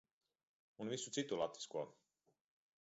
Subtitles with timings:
[0.85, 1.87] Un visu citu latvisko.